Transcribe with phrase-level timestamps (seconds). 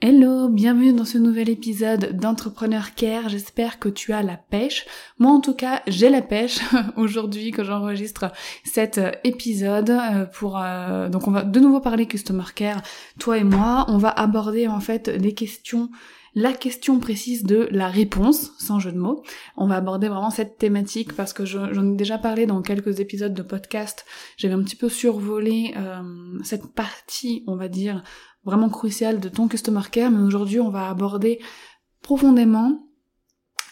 [0.00, 3.28] Hello, bienvenue dans ce nouvel épisode d'Entrepreneur Care.
[3.28, 4.84] J'espère que tu as la pêche.
[5.18, 6.60] Moi en tout cas, j'ai la pêche
[6.96, 8.32] aujourd'hui que j'enregistre
[8.64, 12.82] cet euh, épisode euh, pour euh, donc on va de nouveau parler Customer Care
[13.20, 15.88] toi et moi, on va aborder en fait les questions
[16.36, 19.22] la question précise de la réponse, sans jeu de mots.
[19.56, 23.32] On va aborder vraiment cette thématique parce que j'en ai déjà parlé dans quelques épisodes
[23.32, 24.04] de podcast.
[24.36, 25.74] J'avais un petit peu survolé
[26.42, 28.02] cette partie, on va dire,
[28.44, 31.40] vraiment crucial de ton customer care, mais aujourd'hui on va aborder
[32.02, 32.84] profondément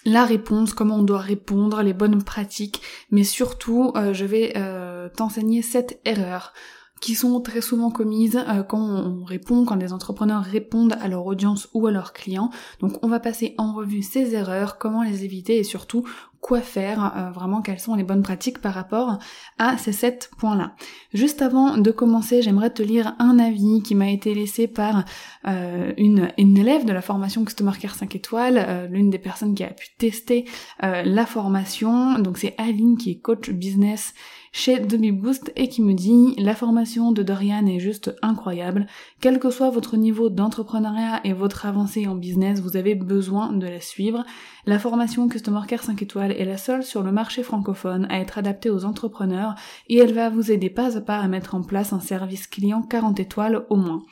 [0.05, 5.09] la réponse, comment on doit répondre, les bonnes pratiques, mais surtout euh, je vais euh,
[5.09, 6.53] t'enseigner cette erreur
[7.01, 11.27] qui sont très souvent commises euh, quand on répond, quand des entrepreneurs répondent à leur
[11.27, 12.51] audience ou à leurs clients.
[12.81, 16.05] Donc on va passer en revue ces erreurs, comment les éviter et surtout
[16.43, 19.19] quoi faire, euh, vraiment quelles sont les bonnes pratiques par rapport
[19.59, 20.75] à ces sept points-là.
[21.15, 25.05] Juste avant de commencer, j'aimerais te lire un avis qui m'a été laissé par
[25.47, 29.69] euh, une, élève de la formation Customer Care 5 étoiles, l'une des personnes qui a
[29.69, 30.45] pu tester
[30.81, 32.19] la formation.
[32.19, 34.13] Donc c'est Aline qui est coach business
[34.52, 38.86] chez Boost et qui me dit la formation de Dorian est juste incroyable.
[39.20, 43.67] Quel que soit votre niveau d'entrepreneuriat et votre avancée en business, vous avez besoin de
[43.67, 44.24] la suivre.
[44.67, 48.39] La formation Customer Care 5 étoiles est la seule sur le marché francophone à être
[48.39, 49.55] adaptée aux entrepreneurs
[49.89, 52.83] et elle va vous aider pas à pas à mettre en place un service client
[52.83, 54.02] 40 étoiles au moins.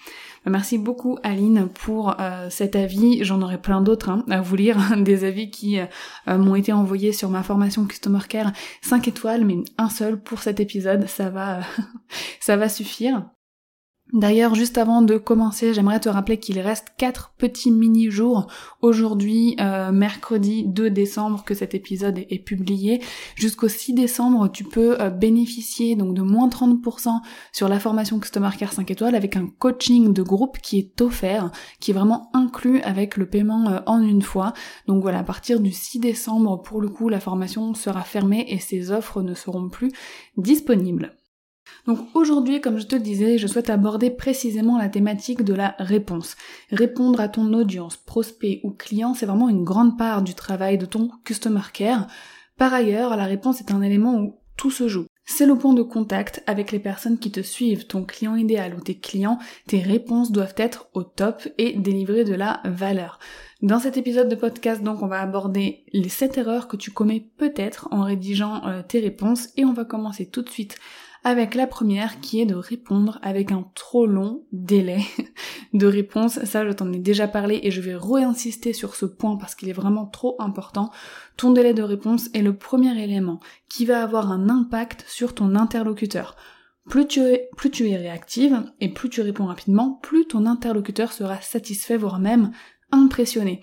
[0.46, 3.22] Merci beaucoup Aline pour euh, cet avis.
[3.24, 5.86] J'en aurais plein d'autres hein, à vous lire, des avis qui euh,
[6.38, 8.52] m'ont été envoyés sur ma formation Customer Care
[8.82, 11.60] 5 étoiles, mais un seul pour cet épisode, ça va,
[12.40, 13.24] ça va suffire.
[14.12, 18.48] D'ailleurs, juste avant de commencer, j'aimerais te rappeler qu'il reste 4 petits mini-jours
[18.82, 23.00] aujourd'hui, euh, mercredi 2 décembre, que cet épisode est, publié.
[23.36, 27.20] Jusqu'au 6 décembre, tu peux euh, bénéficier donc de moins 30%
[27.52, 31.52] sur la formation Customer Care 5 étoiles avec un coaching de groupe qui est offert,
[31.78, 34.54] qui est vraiment inclus avec le paiement euh, en une fois.
[34.88, 38.58] Donc voilà, à partir du 6 décembre, pour le coup, la formation sera fermée et
[38.58, 39.92] ces offres ne seront plus
[40.36, 41.14] disponibles.
[41.86, 45.74] Donc aujourd'hui, comme je te le disais, je souhaite aborder précisément la thématique de la
[45.78, 46.36] réponse.
[46.70, 50.86] Répondre à ton audience, prospect ou client, c'est vraiment une grande part du travail de
[50.86, 52.06] ton customer care.
[52.56, 55.06] Par ailleurs, la réponse est un élément où tout se joue.
[55.32, 58.80] C'est le point de contact avec les personnes qui te suivent, ton client idéal ou
[58.80, 59.38] tes clients,
[59.68, 63.20] tes réponses doivent être au top et délivrer de la valeur.
[63.62, 67.28] Dans cet épisode de podcast, donc, on va aborder les 7 erreurs que tu commets
[67.38, 70.76] peut-être en rédigeant euh, tes réponses et on va commencer tout de suite
[71.22, 75.00] avec la première qui est de répondre avec un trop long délai
[75.74, 76.42] de réponse.
[76.44, 79.68] Ça, je t'en ai déjà parlé et je vais réinsister sur ce point parce qu'il
[79.68, 80.90] est vraiment trop important.
[81.36, 85.54] Ton délai de réponse est le premier élément qui va avoir un impact sur ton
[85.54, 86.36] interlocuteur.
[86.88, 91.12] Plus tu, es, plus tu es réactive et plus tu réponds rapidement, plus ton interlocuteur
[91.12, 92.50] sera satisfait, voire même
[92.90, 93.60] impressionné.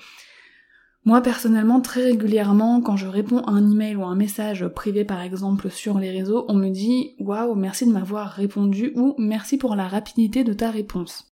[1.07, 5.21] Moi personnellement, très régulièrement, quand je réponds à un email ou un message privé par
[5.21, 9.77] exemple sur les réseaux, on me dit waouh, merci de m'avoir répondu ou merci pour
[9.77, 11.33] la rapidité de ta réponse.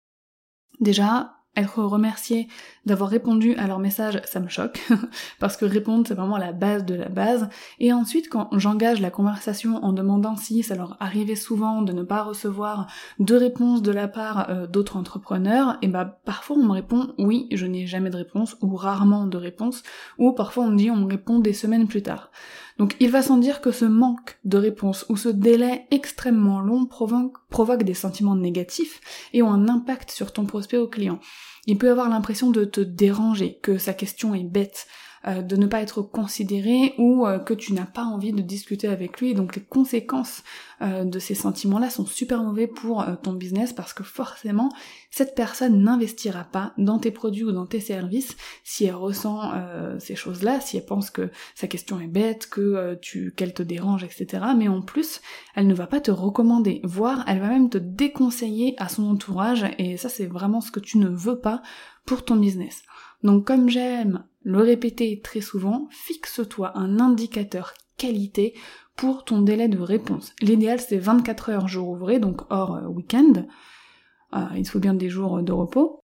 [0.79, 2.47] Déjà, être remercié
[2.85, 4.81] d'avoir répondu à leur message, ça me choque,
[5.39, 7.47] parce que répondre c'est vraiment la base de la base.
[7.79, 12.03] Et ensuite, quand j'engage la conversation en demandant si ça leur arrivait souvent de ne
[12.03, 12.87] pas recevoir
[13.19, 17.47] de réponse de la part euh, d'autres entrepreneurs, et bah parfois on me répond oui,
[17.51, 19.83] je n'ai jamais de réponse, ou rarement de réponse,
[20.17, 22.31] ou parfois on me dit on me répond des semaines plus tard.
[22.77, 26.85] Donc il va sans dire que ce manque de réponse ou ce délai extrêmement long
[26.85, 28.99] provoque, des sentiments négatifs
[29.33, 31.19] et ont un impact sur ton prospect ou client.
[31.65, 34.87] Il peut avoir l'impression de te déranger, que sa question est bête,
[35.25, 38.89] euh, de ne pas être considéré ou euh, que tu n'as pas envie de discuter
[38.89, 39.33] avec lui.
[39.33, 40.43] donc les conséquences
[40.81, 44.69] euh, de ces sentiments-là sont super mauvais pour ton business parce que forcément
[45.11, 48.35] cette personne n'investira pas dans tes produits ou dans tes services
[48.65, 49.51] si elle ressent
[49.99, 54.03] ces choses-là, si elle pense que sa question est bête, que tu qu'elle te dérange,
[54.03, 54.43] etc.
[54.57, 55.21] Mais en plus,
[55.55, 59.65] elle ne va pas te recommander, voire elle va même te déconseiller à son entourage
[59.77, 61.61] et ça c'est vraiment ce que tu ne veux pas
[62.05, 62.83] pour ton business.
[63.23, 68.53] Donc comme j'aime le répéter très souvent, fixe-toi un indicateur qualité
[68.95, 70.33] pour ton délai de réponse.
[70.41, 73.45] L'idéal c'est 24 heures jour ouvré, donc hors euh, week-end.
[74.33, 76.03] Euh, il faut bien des jours de repos.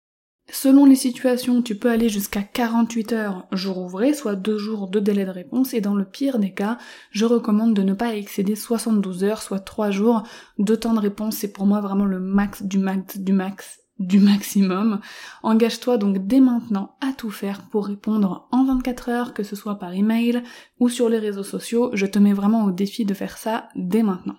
[0.50, 4.99] Selon les situations, tu peux aller jusqu'à 48 heures jour ouvré, soit 2 jours de
[4.99, 6.79] délai de réponse, et dans le pire des cas,
[7.11, 10.23] je recommande de ne pas excéder 72 heures, soit 3 jours
[10.59, 11.37] de temps de réponse.
[11.37, 15.00] C'est pour moi vraiment le max du max du max du maximum.
[15.43, 19.79] Engage-toi donc dès maintenant à tout faire pour répondre en 24 heures, que ce soit
[19.79, 20.43] par email
[20.79, 21.91] ou sur les réseaux sociaux.
[21.95, 24.37] Je te mets vraiment au défi de faire ça dès maintenant.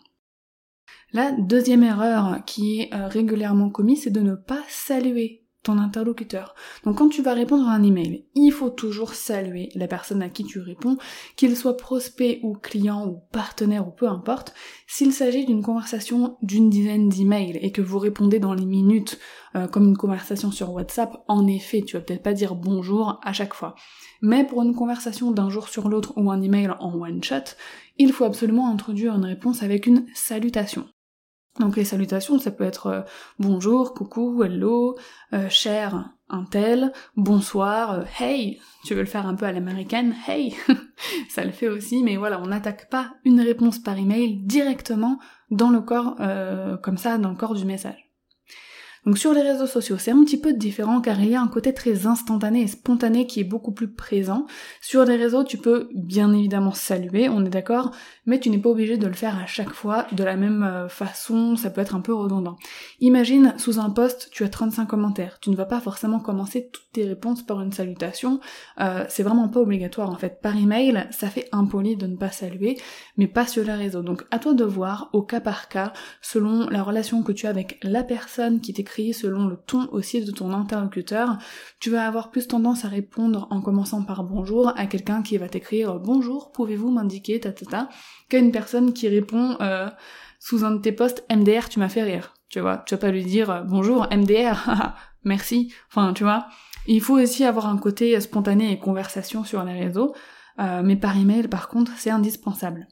[1.11, 6.55] La deuxième erreur qui est euh, régulièrement commise, c'est de ne pas saluer ton interlocuteur.
[6.85, 10.29] Donc quand tu vas répondre à un email, il faut toujours saluer la personne à
[10.29, 10.97] qui tu réponds,
[11.35, 14.53] qu'il soit prospect ou client ou partenaire ou peu importe.
[14.87, 19.19] S'il s'agit d'une conversation d'une dizaine d'emails et que vous répondez dans les minutes
[19.55, 23.33] euh, comme une conversation sur WhatsApp, en effet, tu vas peut-être pas dire bonjour à
[23.33, 23.75] chaque fois.
[24.21, 27.55] Mais pour une conversation d'un jour sur l'autre ou un email en one shot,
[27.97, 30.87] il faut absolument introduire une réponse avec une salutation.
[31.59, 33.01] Donc les salutations, ça peut être euh,
[33.37, 34.97] bonjour, coucou, hello,
[35.33, 40.15] euh, cher, un tel, bonsoir, euh, hey, tu veux le faire un peu à l'américaine,
[40.27, 40.55] hey,
[41.29, 45.19] ça le fait aussi, mais voilà, on n'attaque pas une réponse par email directement
[45.51, 46.15] dans le corps,
[46.81, 48.08] comme ça, dans le corps du message.
[49.09, 51.47] Donc sur les réseaux sociaux, c'est un petit peu différent car il y a un
[51.47, 54.45] côté très instantané et spontané qui est beaucoup plus présent.
[54.81, 57.89] Sur les réseaux, tu peux bien évidemment saluer, on est d'accord,
[58.27, 60.89] mais tu n'es pas obligé de le faire à chaque fois de la même euh,
[60.89, 62.55] façon, ça peut être un peu redondant.
[62.99, 65.39] Imagine, sous un post, tu as 35 commentaires.
[65.41, 68.39] Tu ne vas pas forcément commencer toutes tes réponses par une salutation,
[68.79, 70.39] euh, c'est vraiment pas obligatoire en fait.
[70.39, 72.77] Par email, ça fait impoli de ne pas saluer,
[73.17, 74.03] mais pas sur les réseaux.
[74.03, 77.49] Donc à toi de voir au cas par cas, selon la relation que tu as
[77.49, 81.37] avec la personne qui t'écrit selon le ton aussi de ton interlocuteur.
[81.79, 85.49] Tu vas avoir plus tendance à répondre en commençant par bonjour à quelqu'un qui va
[85.49, 87.89] t'écrire bonjour, pouvez-vous m'indiquer ta ta ta
[88.29, 89.89] qu'à une personne qui répond euh,
[90.39, 92.33] sous un de tes posts MDR tu m'as fait rire.
[92.49, 94.67] Tu vois, tu vas pas lui dire euh, bonjour MDR,
[95.23, 95.73] merci.
[95.89, 96.47] Enfin, tu vois,
[96.87, 100.13] il faut aussi avoir un côté spontané et conversation sur les réseaux,
[100.59, 102.87] euh, mais par email par contre c'est indispensable.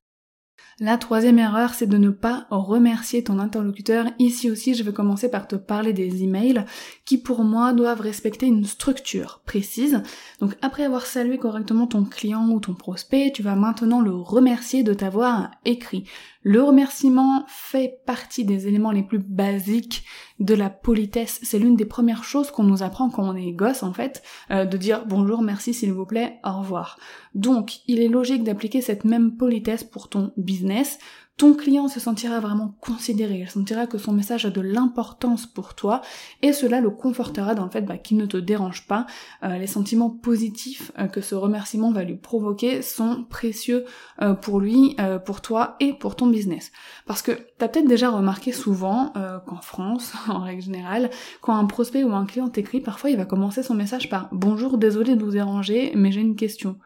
[0.79, 4.05] La troisième erreur, c'est de ne pas remercier ton interlocuteur.
[4.19, 6.65] Ici aussi, je vais commencer par te parler des emails
[7.03, 10.03] qui, pour moi, doivent respecter une structure précise.
[10.39, 14.83] Donc, après avoir salué correctement ton client ou ton prospect, tu vas maintenant le remercier
[14.83, 16.03] de t'avoir écrit.
[16.49, 20.05] Le remerciement fait partie des éléments les plus basiques
[20.39, 21.41] de la politesse.
[21.43, 24.63] C'est l'une des premières choses qu'on nous apprend quand on est gosse en fait, euh,
[24.63, 26.99] de dire bonjour, merci s'il vous plaît, au revoir.
[27.35, 30.99] Donc il est logique d'appliquer cette même politesse pour ton business,
[31.37, 35.75] ton client se sentira vraiment considéré, il sentira que son message a de l'importance pour
[35.75, 36.01] toi
[36.41, 39.05] et cela le confortera dans le fait bah, qu'il ne te dérange pas.
[39.43, 43.85] Euh, les sentiments positifs euh, que ce remerciement va lui provoquer sont précieux
[44.23, 44.95] euh, pour lui,
[45.25, 46.71] pour toi et pour ton business.
[47.05, 49.13] Parce que t'as peut-être déjà remarqué souvent
[49.45, 51.11] qu'en France, en règle générale,
[51.41, 54.77] quand un prospect ou un client t'écrit, parfois il va commencer son message par Bonjour,
[54.77, 56.77] désolé de vous déranger, mais j'ai une question.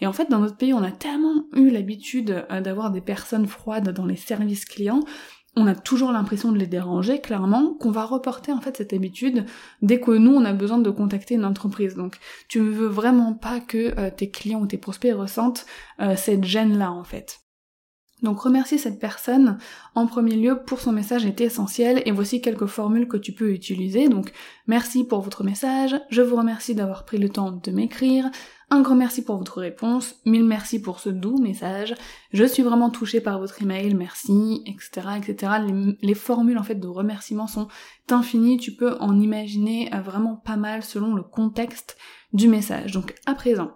[0.00, 3.46] Et en fait, dans notre pays, on a tellement eu l'habitude euh, d'avoir des personnes
[3.46, 5.02] froides dans les services clients,
[5.56, 9.46] on a toujours l'impression de les déranger, clairement, qu'on va reporter en fait cette habitude
[9.82, 11.96] dès que nous on a besoin de contacter une entreprise.
[11.96, 15.66] Donc tu ne veux vraiment pas que euh, tes clients ou tes prospects ressentent
[16.00, 17.40] euh, cette gêne-là en fait.
[18.22, 19.56] Donc remercier cette personne
[19.94, 23.50] en premier lieu pour son message est essentiel et voici quelques formules que tu peux
[23.50, 24.08] utiliser.
[24.08, 24.32] Donc
[24.66, 28.30] merci pour votre message, je vous remercie d'avoir pris le temps de m'écrire,
[28.70, 31.94] un grand merci pour votre réponse, mille merci pour ce doux message,
[32.32, 35.08] je suis vraiment touchée par votre email, merci, etc.
[35.18, 35.52] etc.
[35.66, 37.68] Les, les formules en fait de remerciement sont
[38.10, 41.96] infinies, tu peux en imaginer euh, vraiment pas mal selon le contexte
[42.32, 42.92] du message.
[42.92, 43.72] Donc à présent,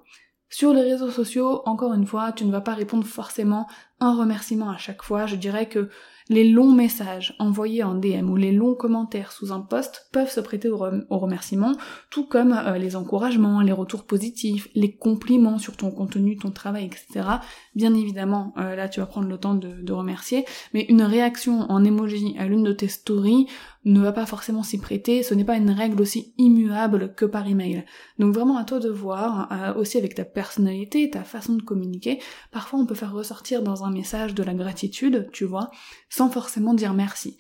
[0.49, 3.67] sur les réseaux sociaux, encore une fois, tu ne vas pas répondre forcément
[3.99, 5.27] un remerciement à chaque fois.
[5.27, 5.91] Je dirais que
[6.29, 10.41] les longs messages envoyés en DM ou les longs commentaires sous un post peuvent se
[10.41, 10.79] prêter au,
[11.11, 11.73] remerciement,
[12.11, 16.87] tout comme euh, les encouragements, les retours positifs, les compliments sur ton contenu, ton travail,
[16.87, 17.29] etc.
[17.75, 21.71] Bien évidemment, euh, là tu vas prendre le temps de, de remercier, mais une réaction
[21.71, 23.47] en emoji à l'une de tes stories
[23.85, 27.47] ne va pas forcément s'y prêter, ce n'est pas une règle aussi immuable que par
[27.47, 27.85] email.
[28.19, 32.21] Donc vraiment à toi de voir, euh, aussi avec ta personnalité, ta façon de communiquer,
[32.51, 35.71] parfois on peut faire ressortir dans un message de la gratitude, tu vois,
[36.09, 37.37] sans forcément dire merci.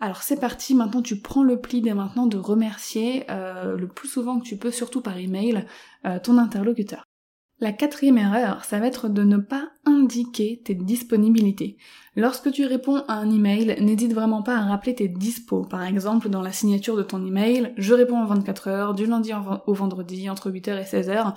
[0.00, 4.08] Alors c'est parti, maintenant tu prends le pli dès maintenant de remercier euh, le plus
[4.08, 5.64] souvent que tu peux, surtout par email,
[6.06, 7.07] euh, ton interlocuteur.
[7.60, 11.76] La quatrième erreur, ça va être de ne pas indiquer tes disponibilités.
[12.14, 15.64] Lorsque tu réponds à un email, n'hésite vraiment pas à rappeler tes dispos.
[15.64, 19.32] Par exemple, dans la signature de ton email, je réponds en 24 heures, du lundi
[19.66, 21.34] au vendredi, entre 8h et 16h.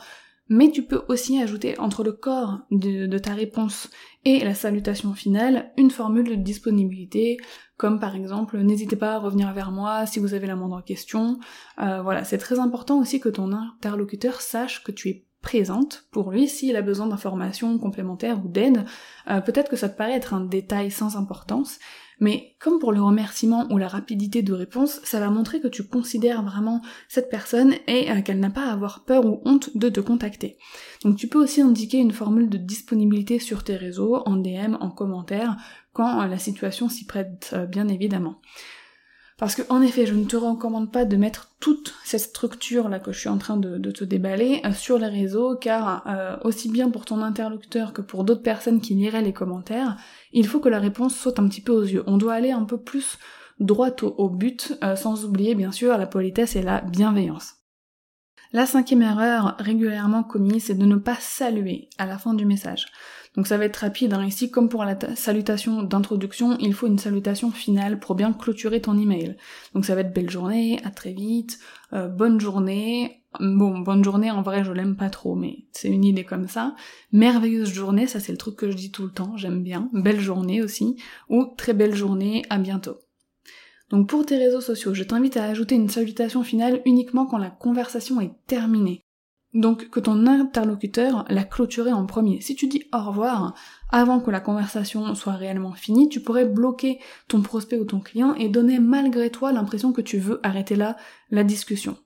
[0.49, 3.89] Mais tu peux aussi ajouter entre le corps de, ta réponse
[4.25, 7.37] et la salutation finale une formule de disponibilité,
[7.77, 11.39] comme par exemple n'hésitez pas à revenir vers moi si vous avez la moindre question.
[11.81, 16.31] Euh, voilà, c'est très important aussi que ton interlocuteur sache que tu es présente pour
[16.31, 18.85] lui s'il a besoin d'informations complémentaires ou d'aide.
[19.29, 21.79] Euh, peut-être que ça te paraît être un détail sans importance,
[22.19, 25.83] mais comme pour le remerciement ou la rapidité de réponse, ça va montrer que tu
[25.83, 29.89] considères vraiment cette personne et euh, qu'elle n'a pas à avoir peur ou honte de
[29.89, 30.57] te contacter.
[31.03, 34.91] Donc tu peux aussi indiquer une formule de disponibilité sur tes réseaux, en DM, en
[34.91, 35.57] commentaire,
[35.93, 38.39] quand euh, la situation s'y prête bien évidemment.
[39.41, 42.99] Parce que en effet, je ne te recommande pas de mettre toute cette structure là
[42.99, 46.69] que je suis en train de, te déballer euh, sur les réseaux, car euh, aussi
[46.69, 49.97] bien pour ton interlocuteur que pour d'autres personnes qui liraient les commentaires,
[50.31, 52.03] il faut que la réponse saute un petit peu aux yeux.
[52.05, 53.17] On doit aller un peu plus
[53.59, 57.55] droit au, but, euh, sans oublier bien sûr la politesse et la bienveillance.
[58.53, 62.85] La cinquième erreur régulièrement commise, c'est de ne pas saluer à la fin du message.
[63.35, 64.25] Donc ça va être rapide, hein.
[64.25, 68.97] ici comme pour la salutation d'introduction, il faut une salutation finale pour bien clôturer ton
[68.97, 69.37] email.
[69.73, 71.59] Donc ça va être belle journée, à très vite,
[71.93, 76.03] euh, bonne journée, bon bonne journée en vrai je l'aime pas trop mais c'est une
[76.03, 76.75] idée comme ça,
[77.13, 80.19] merveilleuse journée, ça c'est le truc que je dis tout le temps, j'aime bien, belle
[80.19, 80.97] journée aussi,
[81.29, 82.97] ou très belle journée, à bientôt.
[83.89, 87.49] Donc pour tes réseaux sociaux, je t'invite à ajouter une salutation finale uniquement quand la
[87.49, 89.05] conversation est terminée.
[89.53, 92.39] Donc que ton interlocuteur l'a clôturé en premier.
[92.39, 93.53] Si tu dis au revoir
[93.89, 98.33] avant que la conversation soit réellement finie, tu pourrais bloquer ton prospect ou ton client
[98.35, 100.95] et donner malgré toi l'impression que tu veux arrêter là
[101.31, 101.97] la discussion.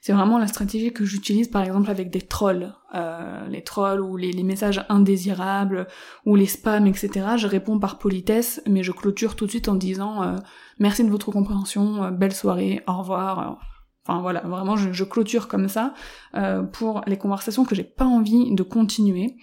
[0.00, 2.74] C'est vraiment la stratégie que j'utilise par exemple avec des trolls.
[2.92, 5.86] Euh, les trolls ou les, messages indésirables
[6.26, 7.36] ou les spams, etc.
[7.36, 10.36] Je réponds par politesse, mais je clôture tout de suite en disant euh,
[10.80, 13.60] merci de votre compréhension, euh, belle soirée, au revoir.
[14.04, 15.94] Enfin voilà, vraiment je, clôture comme ça
[16.34, 19.36] euh, pour les conversations que j'ai pas envie de continuer.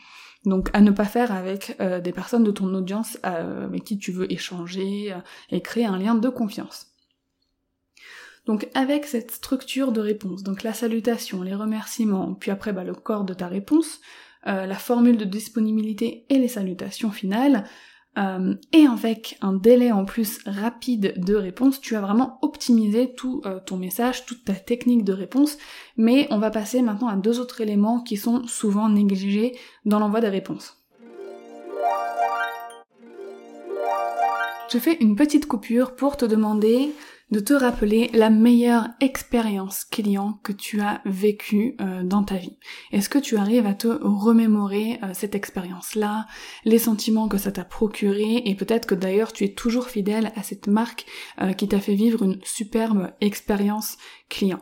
[0.46, 3.98] Donc à ne pas faire avec euh, des personnes de ton audience euh, avec qui
[3.98, 5.16] tu veux échanger
[5.50, 6.88] et créer un lien de confiance.
[8.46, 12.96] Donc avec cette structure de réponse, donc la salutation, les remerciements, puis après bah, le
[12.96, 14.00] corps de ta réponse,
[14.46, 17.66] la formule de disponibilité et les salutations finales,
[18.18, 23.42] euh, et avec un délai en plus rapide de réponse, tu as vraiment optimisé tout
[23.46, 25.58] euh, ton message, toute ta technique de réponse,
[25.96, 30.22] mais on va passer maintenant à deux autres éléments qui sont souvent négligés dans l'envoi
[30.22, 30.76] des réponses.
[34.72, 36.92] Je fais une petite coupure pour te demander
[37.32, 42.58] de te rappeler la meilleure expérience client que tu as vécue euh, dans ta vie.
[42.92, 46.26] Est-ce que tu arrives à te remémorer euh, cette expérience-là,
[46.66, 50.44] les sentiments que ça t'a procuré et peut-être que d'ailleurs tu es toujours fidèle à
[50.44, 51.06] cette marque
[51.42, 53.98] euh, qui t'a fait vivre une superbe expérience
[54.30, 54.62] client?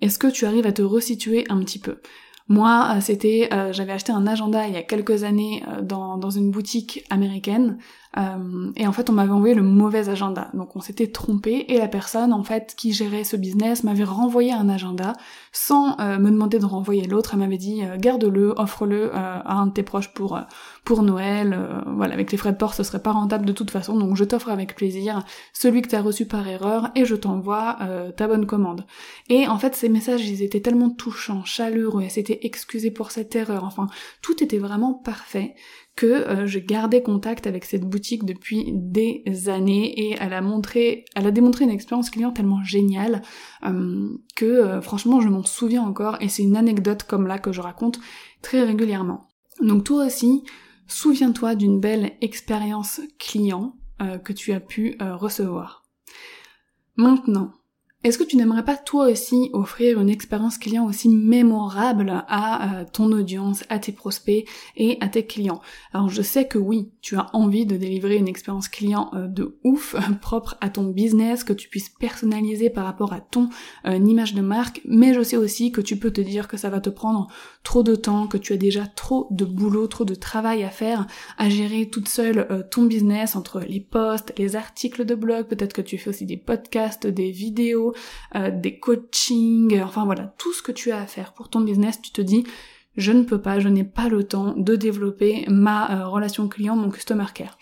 [0.00, 2.00] Est-ce que tu arrives à te resituer un petit peu?
[2.48, 7.04] Moi, c'était, j'avais acheté un agenda il y a quelques années dans, dans une boutique
[7.08, 7.78] américaine
[8.18, 10.50] euh, et en fait, on m'avait envoyé le mauvais agenda.
[10.54, 14.52] Donc on s'était trompé et la personne en fait qui gérait ce business m'avait renvoyé
[14.52, 15.14] un agenda
[15.52, 17.30] sans euh, me demander de renvoyer l'autre.
[17.32, 20.38] Elle m'avait dit euh, garde-le, offre-le à un de tes proches pour
[20.84, 21.56] pour Noël.
[21.86, 23.96] voilà, avec les frais de port, ce serait pas rentable de toute façon.
[23.96, 27.78] Donc je t'offre avec plaisir celui que t'as reçu par erreur et je t'envoie
[28.16, 28.84] ta bonne commande.
[29.28, 32.02] Et en fait, ces messages, ils étaient tellement touchants, chaleureux.
[32.02, 33.64] Elle s'était excusée pour cette erreur.
[33.64, 33.86] Enfin,
[34.22, 35.54] tout était vraiment parfait
[35.94, 41.04] que euh, je gardais contact avec cette boutique depuis des années et elle a montré,
[41.14, 43.22] elle a démontré une expérience client tellement géniale
[43.66, 47.52] euh, que euh, franchement je m'en souviens encore et c'est une anecdote comme là que
[47.52, 48.00] je raconte
[48.40, 49.28] très régulièrement.
[49.60, 50.44] Donc toi aussi,
[50.92, 53.74] souviens-toi d'une belle expérience client
[54.24, 55.84] que tu as pu recevoir.
[56.96, 57.52] Maintenant,
[58.04, 62.84] Est-ce que tu n'aimerais pas toi aussi offrir une expérience client aussi mémorable à euh,
[62.92, 64.44] ton audience, à tes prospects
[64.76, 65.60] et à tes clients?
[65.92, 69.56] Alors je sais que oui, tu as envie de délivrer une expérience client euh, de
[69.62, 73.50] ouf, propre à ton business, que tu puisses personnaliser par rapport à ton
[73.86, 76.70] euh, image de marque, mais je sais aussi que tu peux te dire que ça
[76.70, 77.28] va te prendre
[77.62, 81.06] trop de temps, que tu as déjà trop de boulot, trop de travail à faire,
[81.38, 85.82] à gérer toute seule ton business entre les posts, les articles de blog, peut-être que
[85.82, 87.94] tu fais aussi des podcasts, des vidéos,
[88.34, 92.00] euh, des coachings, enfin voilà, tout ce que tu as à faire pour ton business,
[92.00, 92.44] tu te dis
[92.96, 96.76] je ne peux pas, je n'ai pas le temps de développer ma euh, relation client,
[96.76, 97.58] mon customer care.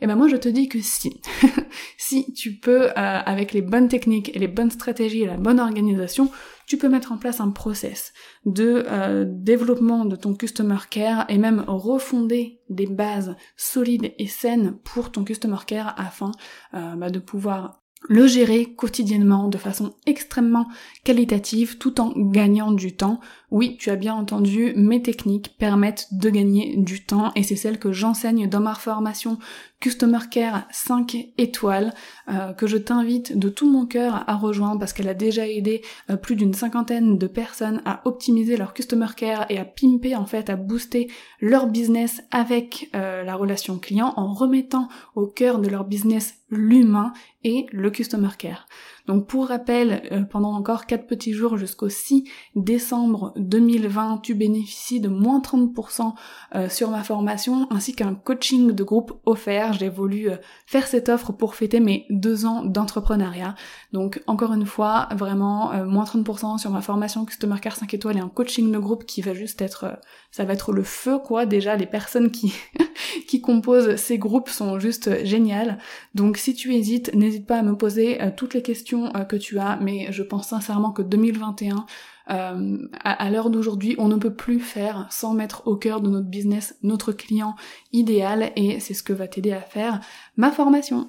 [0.00, 1.20] Et eh ben moi je te dis que si,
[1.98, 5.60] si tu peux euh, avec les bonnes techniques et les bonnes stratégies et la bonne
[5.60, 6.30] organisation,
[6.70, 8.12] tu peux mettre en place un process
[8.46, 8.86] de
[9.26, 15.24] développement de ton customer care et même refonder des bases solides et saines pour ton
[15.24, 16.30] customer care afin
[16.72, 20.68] bah, de pouvoir le gérer quotidiennement de façon extrêmement
[21.02, 23.18] qualitative tout en gagnant du temps.
[23.50, 27.80] Oui, tu as bien entendu, mes techniques permettent de gagner du temps et c'est celle
[27.80, 29.38] que j'enseigne dans ma formation
[29.80, 31.92] Customer Care 5 étoiles
[32.28, 35.82] euh, que je t'invite de tout mon cœur à rejoindre parce qu'elle a déjà aidé
[36.10, 40.26] euh, plus d'une cinquantaine de personnes à optimiser leur Customer Care et à pimper en
[40.26, 45.68] fait, à booster leur business avec euh, la relation client en remettant au cœur de
[45.68, 48.66] leur business l'humain et le Customer Care.
[49.10, 55.00] Donc pour rappel, euh, pendant encore 4 petits jours jusqu'au 6 décembre 2020, tu bénéficies
[55.00, 56.14] de moins 30%
[56.54, 59.72] euh, sur ma formation ainsi qu'un coaching de groupe offert.
[59.72, 63.56] J'ai voulu euh, faire cette offre pour fêter mes deux ans d'entrepreneuriat.
[63.92, 68.20] Donc encore une fois, vraiment moins 30% sur ma formation Customer Care 5 étoiles et
[68.20, 69.98] un coaching de groupe qui va juste être,
[70.30, 71.46] ça va être le feu quoi.
[71.46, 72.54] Déjà les personnes qui,
[73.26, 75.78] qui composent ces groupes sont juste géniales.
[76.14, 79.58] Donc si tu hésites, n'hésite pas à me poser toutes les questions euh, que tu
[79.58, 81.86] as, mais je pense sincèrement que 2021,
[82.30, 86.28] euh, à, l'heure d'aujourd'hui, on ne peut plus faire sans mettre au cœur de notre
[86.28, 87.56] business notre client
[87.92, 90.00] idéal, et c'est ce que va t'aider à faire
[90.36, 91.08] ma formation.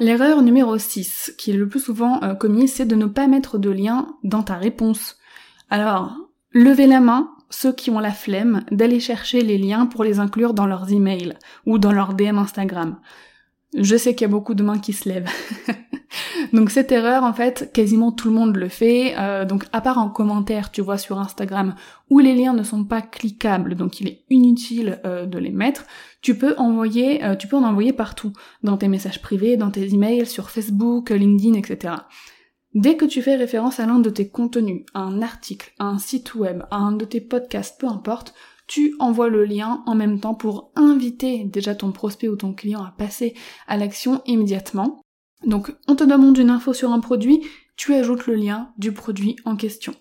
[0.00, 3.58] L'erreur numéro 6, qui est le plus souvent euh, commise, c'est de ne pas mettre
[3.58, 5.16] de lien dans ta réponse.
[5.70, 6.14] Alors,
[6.52, 10.54] levez la main ceux qui ont la flemme d'aller chercher les liens pour les inclure
[10.54, 11.34] dans leurs emails
[11.64, 12.98] ou dans leur DM Instagram.
[13.76, 15.30] Je sais qu'il y a beaucoup de mains qui se lèvent.
[16.52, 19.14] donc cette erreur, en fait, quasiment tout le monde le fait.
[19.18, 21.74] Euh, donc à part en commentaire, tu vois sur Instagram,
[22.08, 25.84] où les liens ne sont pas cliquables, donc il est inutile euh, de les mettre.
[26.22, 29.92] Tu peux envoyer, euh, tu peux en envoyer partout, dans tes messages privés, dans tes
[29.92, 31.94] emails, sur Facebook, LinkedIn, etc.
[32.76, 35.96] Dès que tu fais référence à l'un de tes contenus, à un article, à un
[35.96, 38.34] site web, à un de tes podcasts, peu importe,
[38.66, 42.84] tu envoies le lien en même temps pour inviter déjà ton prospect ou ton client
[42.84, 43.32] à passer
[43.66, 45.00] à l'action immédiatement.
[45.46, 47.40] Donc on te demande une info sur un produit,
[47.76, 49.94] tu ajoutes le lien du produit en question.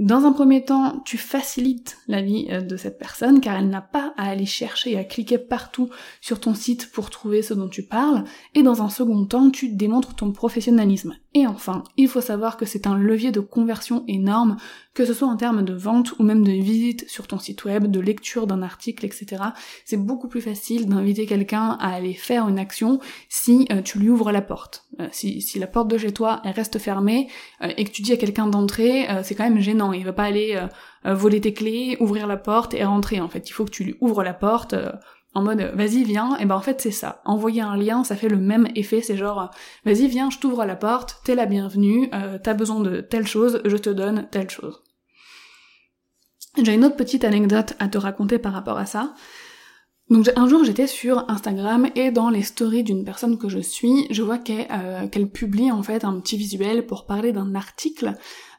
[0.00, 3.82] Dans un premier temps, tu facilites la vie euh, de cette personne car elle n'a
[3.82, 5.90] pas à aller chercher et à cliquer partout
[6.22, 8.24] sur ton site pour trouver ce dont tu parles.
[8.54, 11.16] Et dans un second temps, tu démontres ton professionnalisme.
[11.34, 14.56] Et enfin, il faut savoir que c'est un levier de conversion énorme
[14.94, 17.86] que ce soit en termes de vente ou même de visite sur ton site web,
[17.86, 19.42] de lecture d'un article, etc.
[19.84, 24.10] C'est beaucoup plus facile d'inviter quelqu'un à aller faire une action si euh, tu lui
[24.10, 24.86] ouvres la porte.
[25.00, 27.28] Euh, si, la porte de chez toi reste fermée
[27.62, 29.92] euh, et que tu dis à quelqu'un d'entrer, c'est quand même gênant.
[29.92, 30.58] Il va pas aller
[31.04, 33.20] voler tes clés, ouvrir la porte et rentrer.
[33.20, 34.74] En fait, il faut que tu lui ouvres la porte
[35.34, 37.22] en mode vas-y viens, et ben en fait c'est ça.
[37.24, 39.50] Envoyer un lien, ça fait le même effet, c'est genre
[39.84, 43.60] vas-y viens, je t'ouvre la porte, t'es la bienvenue, euh, t'as besoin de telle chose,
[43.64, 44.82] je te donne telle chose.
[46.60, 49.14] J'ai une autre petite anecdote à te raconter par rapport à ça.
[50.08, 54.08] Donc un jour j'étais sur Instagram et dans les stories d'une personne que je suis,
[54.10, 58.16] je vois qu'elle euh, publie en fait un petit visuel pour parler d'un article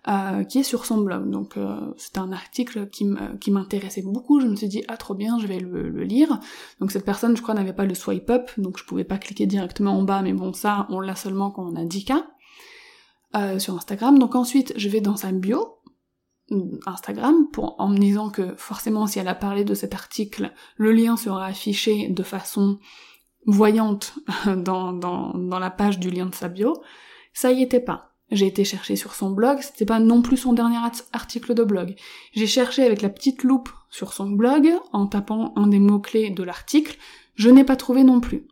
[0.08, 1.30] euh, qui est sur son blog.
[1.30, 5.38] Donc euh, c'était un article qui m'intéressait beaucoup, je me suis dit ah trop bien,
[5.38, 6.40] je vais le, lire.
[6.80, 9.46] Donc cette personne je crois n'avait pas le swipe up, donc je pouvais pas cliquer
[9.46, 12.26] directement en bas, mais bon ça on l'a seulement quand on a 10 cas.
[13.60, 14.18] sur Instagram.
[14.18, 15.78] Donc ensuite je vais dans sa bio,
[16.88, 20.92] Instagram pour, en me disant que forcément si elle a parlé de cet article, le
[20.92, 22.80] lien sera affiché de façon
[23.46, 26.82] voyante dans, dans, dans la page du lien de sa bio.
[27.34, 28.11] Ça y était pas.
[28.32, 30.78] J'ai été chercher sur son blog, c'était pas non plus son dernier
[31.12, 31.96] article de blog.
[32.32, 36.44] J'ai cherché avec la petite loupe sur son blog, en tapant un des mots-clés de
[36.44, 36.98] l'article,
[37.36, 38.48] je n'ai pas trouvé non plus.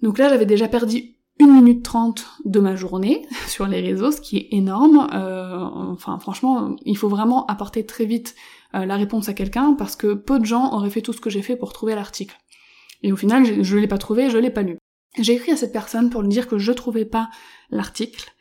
[0.00, 4.20] Donc là, j'avais déjà perdu 1 minute 30 de ma journée sur les réseaux, ce
[4.22, 5.08] qui est énorme.
[5.12, 5.58] Euh,
[5.92, 8.34] enfin, franchement, il faut vraiment apporter très vite
[8.74, 11.28] euh, la réponse à quelqu'un parce que peu de gens auraient fait tout ce que
[11.28, 12.36] j'ai fait pour trouver l'article.
[13.02, 14.78] Et au final, je, je l'ai pas trouvé, je l'ai pas lu.
[15.18, 17.28] J'ai écrit à cette personne pour lui dire que je trouvais pas
[17.70, 18.32] l'article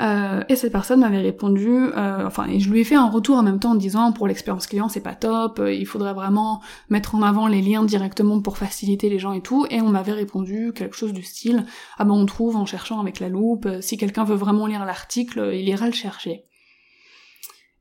[0.00, 3.36] euh, et cette personne m'avait répondu, euh, enfin, et je lui ai fait un retour
[3.36, 6.60] en même temps en disant pour l'expérience client c'est pas top, euh, il faudrait vraiment
[6.90, 10.12] mettre en avant les liens directement pour faciliter les gens et tout, et on m'avait
[10.12, 11.64] répondu quelque chose du style
[11.96, 15.50] ah ben on trouve en cherchant avec la loupe, si quelqu'un veut vraiment lire l'article,
[15.54, 16.44] il ira le chercher.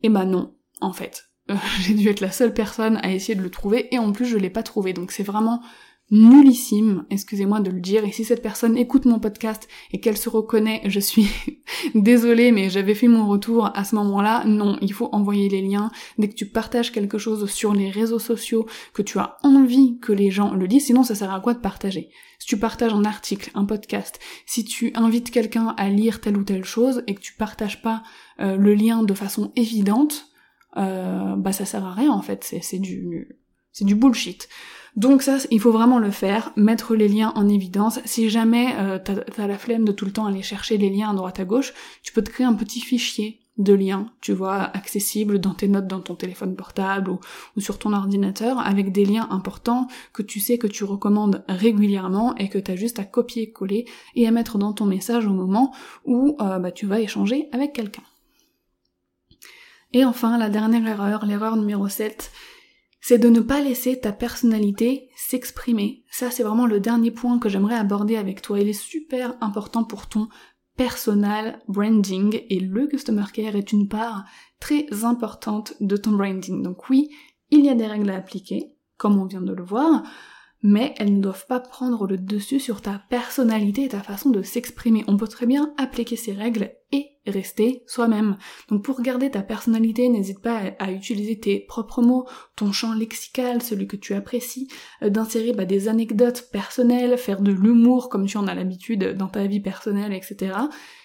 [0.04, 1.26] Et bah non, en fait.
[1.82, 4.38] J'ai dû être la seule personne à essayer de le trouver, et en plus je
[4.38, 5.62] l'ai pas trouvé, donc c'est vraiment
[6.12, 10.30] nullissime, excusez-moi de le dire, et si cette personne écoute mon podcast et qu'elle se
[10.30, 11.28] reconnaît, je suis
[11.96, 15.90] désolée, mais j'avais fait mon retour à ce moment-là, non, il faut envoyer les liens,
[16.20, 20.14] dès que tu partages quelque chose sur les réseaux sociaux, que tu as envie que
[20.14, 22.10] les gens le lisent, sinon ça sert à quoi de partager?
[22.38, 26.44] Si tu partages un article, un podcast, si tu invites quelqu'un à lire telle ou
[26.44, 28.04] telle chose et que tu partages pas
[28.40, 30.28] euh, le lien de façon évidente,
[30.78, 33.30] euh, bah ça sert à rien en fait, c'est du
[33.72, 34.48] c'est du bullshit.
[34.96, 38.00] Donc ça, il faut vraiment le faire, mettre les liens en évidence.
[38.06, 41.14] Si jamais euh, t'as la flemme de tout le temps aller chercher les liens à
[41.14, 45.40] droite à gauche, tu peux te créer un petit fichier de liens, tu vois, accessible
[45.40, 47.20] dans tes notes dans ton téléphone portable ou,
[47.62, 52.50] sur ton ordinateur, avec des liens importants que tu sais que tu recommandes régulièrement et
[52.50, 56.60] que tu juste à copier-coller et à mettre dans ton message au moment où euh,
[56.60, 58.04] bah, tu vas échanger avec quelqu'un.
[59.94, 62.32] Et enfin, la dernière erreur, l'erreur numéro 7,
[63.08, 66.04] c'est de ne pas laisser ta personnalité s'exprimer.
[66.10, 68.60] Ça, c'est vraiment le dernier point que j'aimerais aborder avec toi.
[68.60, 70.28] Il est super important pour ton
[70.76, 74.26] personal branding et le customer care est une part
[74.60, 76.64] très importante de ton branding.
[76.64, 77.12] Donc oui,
[77.52, 80.02] il y a des règles à appliquer, comme on vient de le voir,
[80.66, 84.42] mais elles ne doivent pas prendre le dessus sur ta personnalité et ta façon de
[84.42, 85.04] s'exprimer.
[85.08, 88.38] On peut très bien appliquer ces règles et rester soi-même.
[88.70, 92.26] Donc pour garder ta personnalité, n'hésite pas à, utiliser tes propres mots,
[92.56, 94.68] ton champ lexical, celui que tu apprécies,
[95.04, 99.28] euh, d'insérer bah, des anecdotes personnelles, faire de l'humour comme tu en as l'habitude dans
[99.28, 100.58] ta vie personnelle, etc.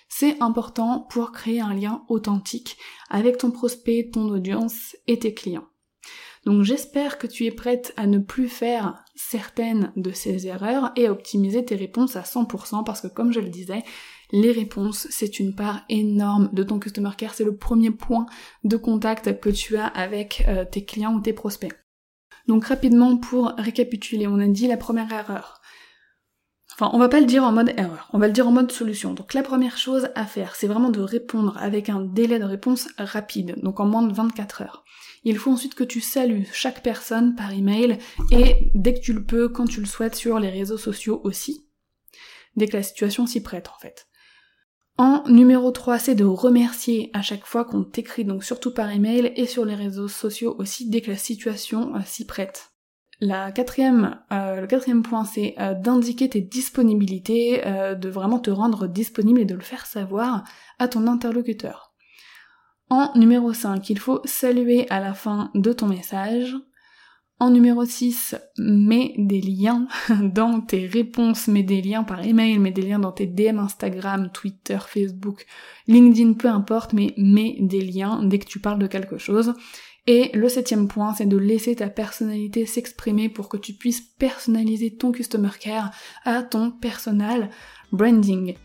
[0.09, 2.79] C'est important pour créer un lien authentique
[3.11, 5.68] avec ton prospect, ton audience et tes clients.
[6.46, 11.07] Donc j'espère que tu es prête à ne plus faire certaines de ces erreurs et
[11.07, 13.83] à optimiser tes réponses à 100% parce que comme je le disais,
[14.33, 18.26] les réponses, c'est une part énorme de ton customer care, c'est le premier point
[18.64, 21.74] de contact que tu as avec euh, tes clients ou tes prospects.
[22.46, 25.61] Donc rapidement pour récapituler, on a dit la première erreur.
[26.72, 28.72] Enfin, on va pas le dire en mode erreur, on va le dire en mode
[28.72, 29.12] solution.
[29.12, 32.88] Donc la première chose à faire, c'est vraiment de répondre avec un délai de réponse
[32.96, 34.85] rapide, donc en moins de 24 heures.
[35.25, 37.99] Il faut ensuite que tu salues chaque personne par email
[38.31, 41.67] et dès que tu le peux, quand tu le souhaites, sur les réseaux sociaux aussi.
[42.57, 44.07] Dès que la situation s'y prête en fait.
[44.97, 49.33] En numéro 3, c'est de remercier à chaque fois qu'on t'écrit, donc surtout par email
[49.35, 52.73] et sur les réseaux sociaux aussi dès que la situation euh, s'y prête.
[53.19, 57.63] La quatrième, euh, le quatrième point, c'est euh, d'indiquer tes disponibilités,
[57.99, 60.45] de vraiment te rendre disponible et de le faire savoir
[60.79, 61.89] à ton interlocuteur.
[62.92, 66.57] En numéro 5, il faut saluer à la fin de ton message.
[67.38, 69.87] En numéro 6, mets des liens
[70.20, 74.31] dans tes réponses, mets des liens par email, mets des liens dans tes DM Instagram,
[74.33, 75.46] Twitter, Facebook,
[75.87, 79.55] LinkedIn, peu importe, mais mets des liens dès que tu parles de quelque chose.
[80.09, 84.96] Et le septième point, c'est de laisser ta personnalité s'exprimer pour que tu puisses personnaliser
[84.96, 85.92] ton customer care
[86.24, 87.50] à ton personal
[87.92, 88.57] branding.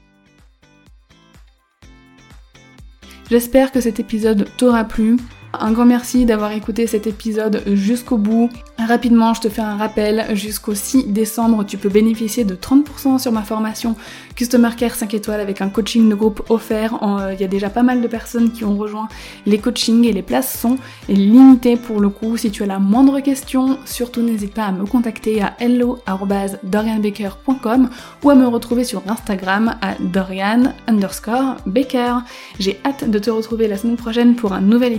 [3.29, 5.17] J'espère que cet épisode t'aura plu.
[5.61, 8.49] Un grand merci d'avoir écouté cet épisode jusqu'au bout.
[8.77, 13.31] Rapidement, je te fais un rappel, jusqu'au 6 décembre, tu peux bénéficier de 30% sur
[13.31, 13.95] ma formation
[14.35, 17.01] Customer Care 5 étoiles avec un coaching de groupe offert.
[17.01, 19.07] Euh, il y a déjà pas mal de personnes qui ont rejoint
[19.45, 20.75] les coachings et les places sont
[21.07, 22.35] limitées pour le coup.
[22.35, 27.89] Si tu as la moindre question, surtout n'hésite pas à me contacter à hello.dorianbaker.com
[28.23, 32.15] ou à me retrouver sur Instagram à Dorian underscore Baker.
[32.59, 34.91] J'ai hâte de te retrouver la semaine prochaine pour un nouvel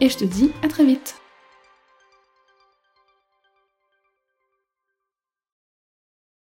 [0.00, 1.16] et je te dis à très vite